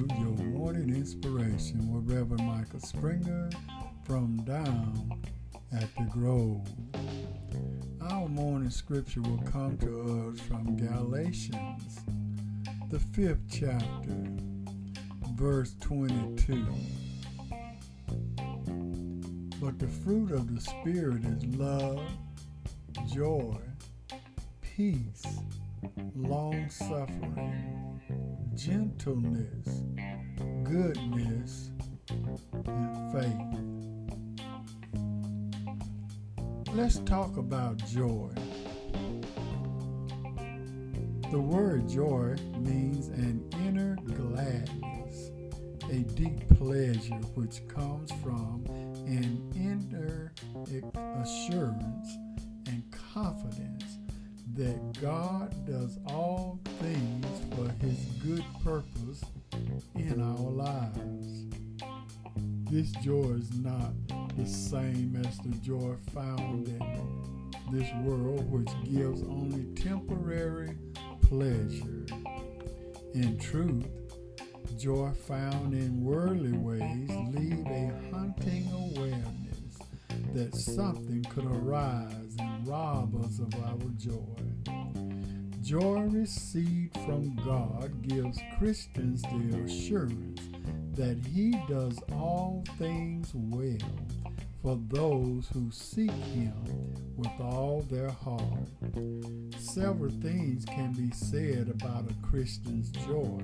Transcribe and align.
your 0.00 0.46
morning 0.48 0.90
inspiration 0.90 1.92
with 1.92 2.10
Reverend 2.10 2.44
Michael 2.44 2.80
Springer 2.80 3.48
from 4.04 4.38
Down 4.38 5.22
at 5.72 5.94
the 5.94 6.02
Grove. 6.10 6.66
Our 8.00 8.28
morning 8.28 8.70
scripture 8.70 9.20
will 9.22 9.42
come 9.52 9.78
to 9.78 10.32
us 10.32 10.40
from 10.40 10.76
Galatians, 10.76 12.00
the 12.90 12.98
fifth 12.98 13.42
chapter, 13.48 14.26
verse 15.34 15.76
22. 15.80 16.66
But 19.60 19.78
the 19.78 19.86
fruit 19.86 20.32
of 20.32 20.52
the 20.52 20.60
Spirit 20.60 21.24
is 21.24 21.44
love, 21.56 22.02
joy, 23.12 23.58
peace 24.60 25.22
long 26.14 26.68
suffering, 26.68 28.00
gentleness, 28.54 29.82
goodness, 30.62 31.70
and 32.66 33.12
faith. 33.12 33.74
Let's 36.74 36.98
talk 37.00 37.36
about 37.36 37.78
joy. 37.86 38.30
The 41.30 41.40
word 41.40 41.88
joy 41.88 42.36
means 42.58 43.08
an 43.08 43.48
inner 43.64 43.96
gladness, 44.14 45.30
a 45.90 45.98
deep 46.14 46.48
pleasure 46.56 47.20
which 47.34 47.66
comes 47.68 48.10
from 48.22 48.64
an 49.06 49.52
inner 49.56 50.32
assurance 51.22 52.16
that 54.54 55.00
God 55.00 55.52
does 55.66 55.98
all 56.06 56.60
things 56.80 57.26
for 57.56 57.68
his 57.84 57.98
good 58.24 58.44
purpose 58.62 59.24
in 59.96 60.20
our 60.20 60.50
lives. 60.50 61.46
This 62.70 62.92
joy 63.02 63.32
is 63.32 63.52
not 63.58 63.92
the 64.36 64.46
same 64.46 65.20
as 65.26 65.38
the 65.38 65.56
joy 65.58 65.96
found 66.14 66.68
in 66.68 67.52
this 67.72 67.90
world, 68.04 68.48
which 68.48 68.70
gives 68.84 69.22
only 69.22 69.64
temporary 69.74 70.76
pleasure. 71.22 72.06
In 73.14 73.36
truth, 73.40 73.86
joy 74.78 75.10
found 75.26 75.74
in 75.74 76.04
worldly 76.04 76.52
ways 76.52 77.10
leave 77.34 77.66
a 77.66 77.92
haunting 78.12 78.68
awareness 78.72 79.78
that 80.32 80.54
something 80.54 81.24
could 81.24 81.46
arise 81.46 82.23
rob 82.64 83.14
us 83.24 83.38
of 83.38 83.54
our 83.64 83.78
joy. 83.98 84.20
Joy 85.62 86.00
received 86.10 86.96
from 87.04 87.34
God 87.44 88.06
gives 88.08 88.38
Christians 88.58 89.22
the 89.22 89.62
assurance 89.64 90.40
that 90.94 91.18
He 91.32 91.52
does 91.68 91.98
all 92.12 92.64
things 92.78 93.32
well 93.34 93.90
for 94.62 94.78
those 94.88 95.48
who 95.52 95.70
seek 95.70 96.10
Him 96.10 96.54
with 97.16 97.32
all 97.40 97.84
their 97.90 98.10
heart. 98.10 98.68
Several 99.58 100.10
things 100.10 100.64
can 100.64 100.92
be 100.92 101.10
said 101.10 101.68
about 101.68 102.10
a 102.10 102.26
Christian's 102.26 102.90
joy, 102.90 103.42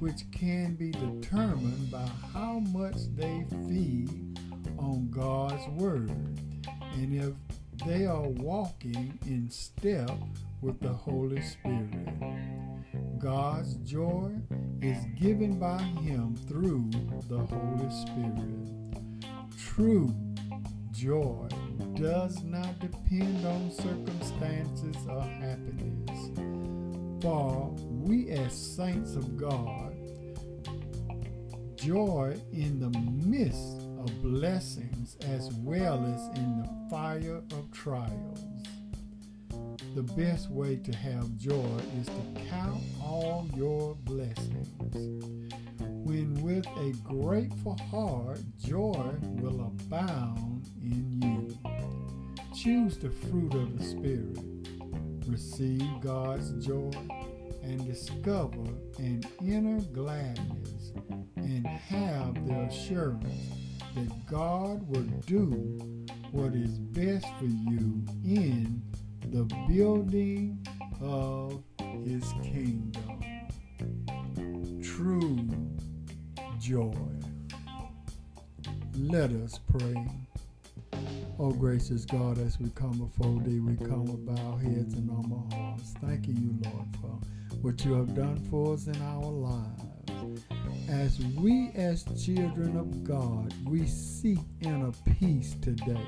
which 0.00 0.22
can 0.32 0.74
be 0.74 0.90
determined 0.90 1.90
by 1.90 2.08
how 2.32 2.60
much 2.72 2.96
they 3.14 3.44
feed 3.68 4.38
on 4.78 5.08
God's 5.10 5.66
Word 5.80 6.10
and 6.94 7.12
if 7.12 7.34
they 7.86 8.06
are 8.06 8.28
walking 8.28 9.18
in 9.26 9.50
step 9.50 10.10
with 10.62 10.80
the 10.80 10.92
Holy 10.92 11.42
Spirit. 11.42 11.90
God's 13.18 13.74
joy 13.76 14.32
is 14.80 15.04
given 15.20 15.58
by 15.58 15.78
Him 15.78 16.34
through 16.48 16.88
the 17.28 17.38
Holy 17.38 17.90
Spirit. 17.90 19.30
True 19.58 20.14
joy 20.92 21.48
does 21.94 22.42
not 22.42 22.78
depend 22.78 23.44
on 23.44 23.70
circumstances 23.70 24.96
or 25.08 25.22
happiness. 25.22 26.30
For 27.22 27.74
we, 27.90 28.30
as 28.30 28.52
saints 28.54 29.14
of 29.14 29.36
God, 29.36 29.94
joy 31.76 32.36
in 32.52 32.80
the 32.80 32.90
midst 33.26 33.83
of 34.04 34.22
blessings 34.22 35.16
as 35.28 35.50
well 35.54 36.04
as 36.04 36.38
in 36.38 36.58
the 36.58 36.90
fire 36.90 37.42
of 37.52 37.70
trials. 37.72 38.44
The 39.94 40.02
best 40.02 40.50
way 40.50 40.76
to 40.76 40.94
have 40.94 41.36
joy 41.36 41.78
is 42.00 42.06
to 42.06 42.40
count 42.50 42.82
all 43.02 43.48
your 43.56 43.94
blessings. 44.02 44.68
When 45.78 46.34
with 46.42 46.66
a 46.66 46.92
grateful 47.02 47.78
heart, 47.90 48.40
joy 48.58 49.14
will 49.22 49.60
abound 49.60 50.68
in 50.82 51.22
you. 51.22 51.58
Choose 52.54 52.98
the 52.98 53.10
fruit 53.10 53.54
of 53.54 53.78
the 53.78 53.84
Spirit. 53.84 54.38
Receive 55.26 55.88
God's 56.02 56.64
joy 56.64 56.90
and 57.62 57.86
discover 57.86 58.64
an 58.98 59.24
inner 59.42 59.80
gladness 59.80 60.92
and 61.36 61.66
have 61.66 62.46
the 62.46 62.60
assurance 62.68 63.54
that 63.94 64.26
God 64.26 64.86
will 64.88 65.02
do 65.26 65.78
what 66.32 66.54
is 66.54 66.78
best 66.78 67.26
for 67.38 67.44
you 67.44 68.04
in 68.24 68.82
the 69.30 69.44
building 69.68 70.66
of 71.00 71.62
his 72.04 72.32
kingdom. 72.42 73.20
True 74.82 75.48
joy. 76.58 76.94
Let 78.96 79.30
us 79.30 79.60
pray. 79.68 80.06
Oh, 81.38 81.50
gracious 81.50 82.04
God, 82.04 82.38
as 82.38 82.58
we 82.60 82.70
come 82.70 82.98
before 82.98 83.40
thee, 83.42 83.60
we 83.60 83.76
come 83.76 84.04
with 84.06 84.38
our 84.40 84.58
heads 84.58 84.94
and 84.94 85.10
on 85.10 85.32
our 85.32 85.58
hearts. 85.58 85.94
Thanking 86.00 86.36
you, 86.36 86.70
Lord, 86.70 86.86
for 87.00 87.18
what 87.60 87.84
you 87.84 87.94
have 87.94 88.14
done 88.14 88.38
for 88.50 88.74
us 88.74 88.86
in 88.86 89.00
our 89.02 89.24
lives. 89.24 89.93
As 90.88 91.18
we, 91.36 91.70
as 91.74 92.04
children 92.24 92.76
of 92.76 93.04
God, 93.04 93.54
we 93.66 93.86
seek 93.86 94.38
inner 94.60 94.92
peace 95.18 95.56
today. 95.62 96.06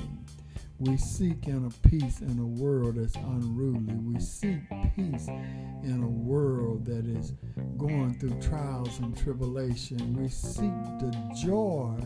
We 0.79 0.99
seek 0.99 1.49
inner 1.49 1.71
peace 1.89 2.21
in 2.21 2.39
a 2.39 2.47
world 2.47 2.97
that's 2.97 3.17
unruly. 3.17 3.95
We 3.95 4.21
seek 4.21 4.61
peace 4.95 5.29
in 5.29 6.03
a 6.03 6.09
world 6.09 6.85
that 6.85 7.07
is 7.07 7.33
going 7.79 8.19
through 8.19 8.39
trials 8.41 8.99
and 8.99 9.17
tribulation. 9.17 10.15
We 10.15 10.29
seek 10.29 10.75
the 11.01 11.33
joy 11.43 11.99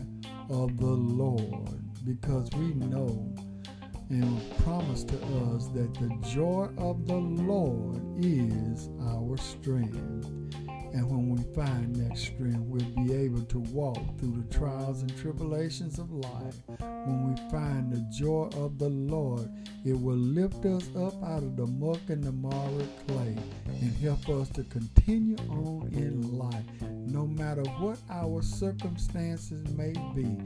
of 0.49 0.77
the 0.77 0.85
Lord 0.85 1.81
because 2.05 2.49
we 2.53 2.73
know 2.73 3.33
and 4.09 4.57
promise 4.59 5.03
to 5.05 5.15
us 5.15 5.67
that 5.69 5.93
the 5.95 6.17
joy 6.29 6.69
of 6.77 7.05
the 7.05 7.15
Lord 7.15 8.01
is 8.23 8.89
our 9.01 9.37
strength. 9.37 9.95
And 10.93 11.09
when 11.09 11.29
we 11.29 11.41
find 11.53 11.95
strength, 12.15 12.59
we'll 12.59 13.05
be 13.05 13.13
able 13.13 13.43
to 13.43 13.59
walk 13.59 13.99
through 14.19 14.43
the 14.43 14.57
trials 14.57 15.01
and 15.01 15.17
tribulations 15.17 15.99
of 15.99 16.11
life. 16.11 16.55
When 16.79 17.33
we 17.33 17.51
find 17.51 17.91
the 17.91 18.05
joy 18.11 18.49
of 18.57 18.77
the 18.77 18.89
Lord, 18.89 19.49
it 19.85 19.99
will 19.99 20.15
lift 20.15 20.65
us 20.65 20.89
up 20.95 21.23
out 21.23 21.43
of 21.43 21.57
the 21.57 21.67
muck 21.67 22.01
and 22.09 22.23
the 22.23 22.31
marred 22.31 22.87
clay 23.07 23.35
and 23.65 23.95
help 23.97 24.29
us 24.29 24.49
to 24.49 24.63
continue 24.65 25.37
on 25.49 25.89
in 25.93 26.37
life, 26.37 26.65
no 26.81 27.25
matter 27.25 27.63
what 27.79 27.97
our 28.09 28.41
circumstances 28.41 29.67
may 29.73 29.93
be. 30.15 30.37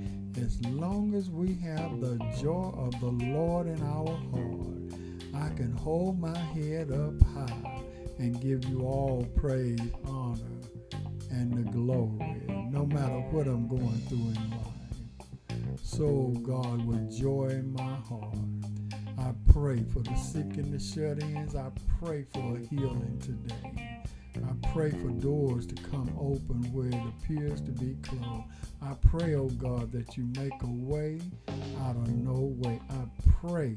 As 0.42 0.62
long 0.68 1.14
as 1.14 1.30
we 1.30 1.56
have 1.56 2.00
the 2.00 2.18
joy 2.42 2.74
of 2.78 3.00
the 3.00 3.26
Lord 3.26 3.68
in 3.68 3.82
our 3.84 4.18
heart, 4.32 5.46
I 5.46 5.54
can 5.56 5.74
hold 5.74 6.20
my 6.20 6.38
head 6.38 6.92
up 6.92 7.22
high 7.34 7.82
and 8.18 8.40
give 8.40 8.64
you 8.66 8.82
all 8.82 9.28
praise, 9.36 9.80
and 11.36 11.54
the 11.54 11.70
glory, 11.72 12.42
no 12.72 12.86
matter 12.86 13.20
what 13.32 13.46
I'm 13.46 13.68
going 13.68 14.02
through 14.08 14.30
in 14.30 14.52
life. 14.52 15.80
So, 15.84 16.34
God, 16.44 16.86
with 16.86 17.18
joy 17.18 17.48
in 17.50 17.74
my 17.74 17.96
heart, 17.96 18.38
I 19.18 19.34
pray 19.52 19.84
for 19.92 20.00
the 20.00 20.16
sick 20.16 20.58
and 20.58 20.74
the 20.74 20.80
shut 20.80 21.22
ins. 21.22 21.56
I 21.56 21.72
pray 22.00 22.26
for 22.34 22.58
a 22.58 22.60
healing 22.60 23.20
today. 23.20 24.02
I 24.38 24.68
pray 24.74 24.92
for 24.92 25.10
doors 25.10 25.68
to 25.68 25.76
come 25.76 26.10
open 26.18 26.72
where 26.72 26.88
it 26.88 26.96
appears 26.96 27.62
to 27.62 27.72
be 27.72 27.96
closed. 28.02 28.44
I 28.86 28.94
pray, 29.08 29.34
oh 29.34 29.50
God, 29.50 29.92
that 29.94 30.16
you 30.16 30.28
make 30.38 30.62
a 30.62 30.70
way 30.70 31.20
out 31.82 31.96
of 31.96 32.08
no 32.08 32.54
way. 32.60 32.80
I 32.92 33.06
pray 33.42 33.76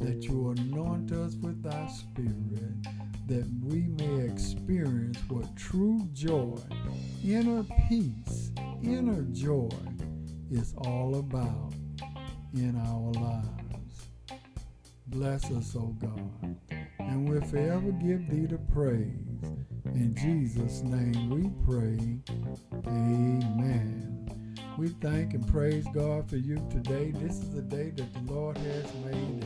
that 0.00 0.24
you 0.24 0.50
anoint 0.50 1.12
us 1.12 1.36
with 1.36 1.62
thy 1.62 1.86
spirit, 1.86 2.82
that 3.28 3.48
we 3.62 3.82
may 3.96 4.24
experience 4.26 5.18
what 5.28 5.56
true 5.56 6.00
joy, 6.12 6.58
inner 7.24 7.64
peace, 7.88 8.50
inner 8.82 9.22
joy 9.30 9.70
is 10.50 10.74
all 10.78 11.14
about 11.20 11.72
in 12.52 12.76
our 12.76 13.12
lives. 13.22 14.08
Bless 15.06 15.44
us, 15.52 15.76
O 15.76 15.94
God, 16.00 16.56
and 16.98 17.28
we'll 17.28 17.40
forever 17.42 17.92
give 17.92 18.28
thee 18.28 18.46
the 18.46 18.58
praise. 18.72 19.30
In 19.94 20.12
Jesus' 20.16 20.82
name 20.82 21.30
we 21.30 21.50
pray. 21.64 22.18
We 24.80 24.88
thank 24.88 25.34
and 25.34 25.46
praise 25.46 25.84
God 25.92 26.30
for 26.30 26.38
you 26.38 26.56
today. 26.70 27.10
This 27.10 27.32
is 27.32 27.50
the 27.50 27.60
day 27.60 27.90
that 27.90 28.14
the 28.14 28.32
Lord 28.32 28.56
has 28.56 28.94
made. 29.04 29.44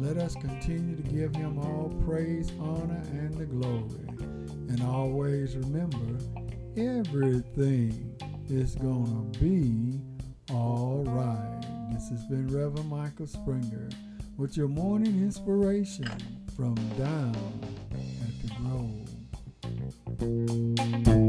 Let 0.00 0.16
us 0.16 0.34
continue 0.34 0.96
to 0.96 1.02
give 1.02 1.36
him 1.36 1.58
all 1.58 1.92
praise, 2.06 2.50
honor, 2.58 3.02
and 3.10 3.34
the 3.34 3.44
glory. 3.44 4.08
And 4.70 4.82
always 4.82 5.56
remember, 5.56 5.98
everything 6.78 8.16
is 8.48 8.74
going 8.76 9.30
to 9.32 9.38
be 9.40 10.00
all 10.50 11.04
right. 11.06 11.60
This 11.92 12.08
has 12.08 12.24
been 12.24 12.48
Reverend 12.48 12.88
Michael 12.88 13.26
Springer 13.26 13.90
with 14.38 14.56
your 14.56 14.68
morning 14.68 15.20
inspiration 15.20 16.08
from 16.56 16.76
down 16.96 17.60
at 17.92 18.40
the 18.40 18.54
Grove. 20.16 21.21